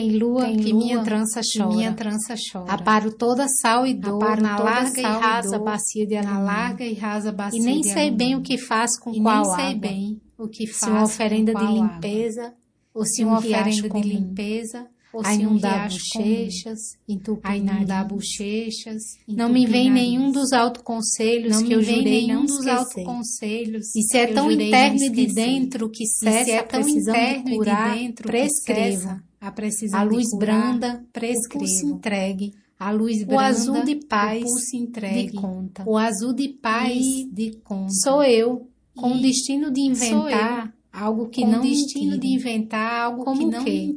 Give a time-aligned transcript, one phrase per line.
[0.00, 1.68] Tem lua Tem que lua minha trança chora.
[1.68, 2.72] minha trança chora.
[2.72, 6.44] Aparo toda sal e dor Aparo na larga e rasa dor bacia de na alumínio.
[6.46, 9.44] larga e rasa bacia E nem de sei bem o que faz com E qual
[9.46, 9.78] nem sei água.
[9.80, 11.86] bem o que Se faz uma com oferenda de qual água.
[11.94, 12.54] limpeza
[12.94, 16.78] ou se se um uma oferenda de limpeza ou A se um inundar riacho bochechas,
[17.08, 18.08] entupir a inundar nariz.
[18.12, 22.66] bochechas, Não me vem nenhum dos autoconselhos não que eu vem jurei nenhum não dos
[22.66, 26.62] autoconselhos E se é tão não interno e de dentro que E se cessa é
[26.62, 30.46] tão interno de curar, de dentro cessa a precisão A luz curar,
[30.78, 31.58] branda, o prescrevo.
[31.58, 32.54] pulso entregue.
[32.78, 35.84] a luz O branda, azul de paz o pulso entregue, de conta.
[35.86, 37.92] o azul de paz E de conta.
[38.02, 43.24] Sou eu, com o destino de inventar algo que não o destino de inventar algo
[43.32, 43.96] que o não quê?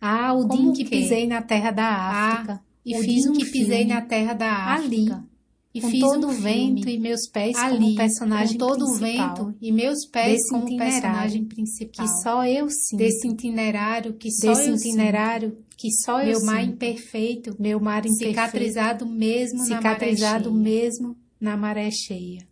[0.00, 3.30] Ah, o dia Como em que pisei na terra da África e o fiz dia
[3.30, 5.28] um que pisei filme, na terra da ali, África
[5.74, 8.84] e com fiz todo um o vento e meus pés ali, como personagem com todo
[8.84, 12.98] o vento e meus pés como personagem principal que só eu sinto.
[12.98, 16.30] desse itinerário que só desse eu itinerário que só sinto.
[16.30, 16.72] eu meu mar sinto.
[16.72, 20.80] imperfeito meu mar imperfeito, cicatrizado mesmo cicatrizado na maré cheia.
[20.80, 22.48] mesmo na maré cheia,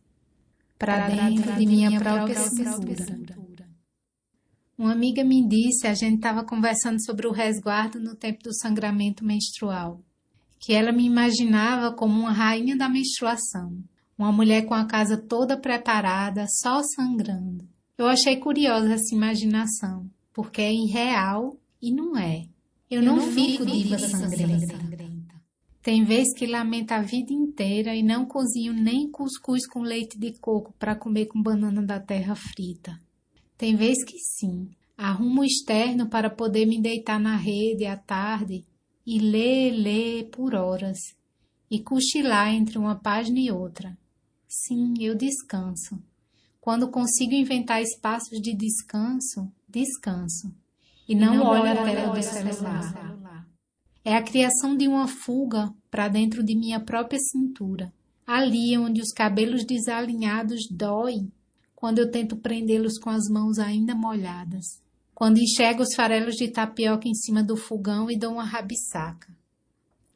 [0.78, 3.04] para dentro dentro de minha minha própria própria cintura.
[3.04, 3.45] cintura.
[4.78, 9.24] Uma amiga me disse, a gente estava conversando sobre o resguardo no tempo do sangramento
[9.24, 10.02] menstrual,
[10.58, 13.82] que ela me imaginava como uma rainha da menstruação,
[14.18, 17.66] uma mulher com a casa toda preparada, só sangrando.
[17.96, 22.44] Eu achei curiosa essa imaginação, porque é irreal e não é.
[22.90, 24.78] Eu, não, fico diva sangrenta.
[25.82, 30.32] Tem vez que lamento a vida inteira e não cozinho nem cuscuz com leite de
[30.38, 33.00] coco para comer com banana da terra frita.
[33.58, 38.64] Tem vez que sim, arrumo o externo para poder me deitar na rede à tarde
[39.06, 40.98] e ler, ler por horas
[41.70, 43.96] e cochilar entre uma página e outra.
[44.46, 45.98] Sim, eu descanso.
[46.60, 50.52] Quando consigo inventar espaços de descanso, descanso.
[51.08, 53.16] E não, não olho a tela do do celular.
[54.04, 57.92] É a criação de uma fuga para dentro de minha própria cintura.
[58.26, 61.30] Ali onde os cabelos desalinhados doem
[61.76, 64.80] quando eu tento prendê-los com as mãos ainda molhadas.
[65.14, 69.28] Quando enxergo os farelos de tapioca em cima do fogão e dou uma rabisaca.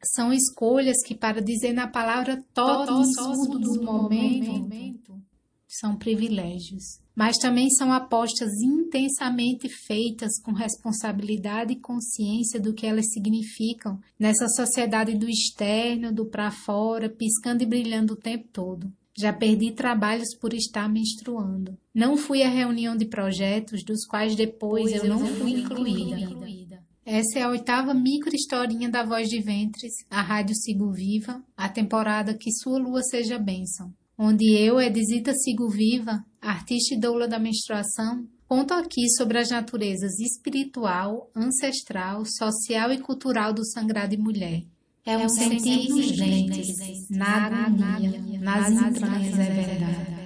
[0.03, 5.21] São escolhas que, para dizer na palavra todo escudo do momento,
[5.69, 6.99] são privilégios.
[7.15, 14.49] Mas também são apostas intensamente feitas com responsabilidade e consciência do que elas significam nessa
[14.49, 18.91] sociedade do externo, do para fora, piscando e brilhando o tempo todo.
[19.21, 21.77] Já perdi trabalhos por estar menstruando.
[21.95, 26.83] Não fui à reunião de projetos dos quais depois eu não fui incluída.
[27.05, 31.69] Essa é a oitava micro historinha da Voz de Ventres, a Rádio Sigo Viva, a
[31.69, 37.39] temporada Que Sua Lua Seja Bênção, onde eu, Edisita Sigo Viva, artista e doula da
[37.39, 44.63] menstruação, conto aqui sobre as naturezas espiritual, ancestral, social e cultural do sagrado de mulher.
[45.11, 50.21] É um, sentir nos dentes, na agonia, nas entranhas é verdade.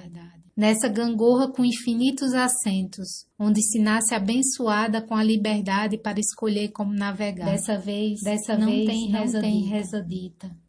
[0.57, 6.93] Nessa gangorra com infinitos assentos, onde se nasce abençoada com a liberdade para escolher como
[6.93, 7.45] navegar.
[7.45, 9.75] Dessa vez, Dessa não vez tem não reza tem dita.
[9.75, 10.64] reza dita.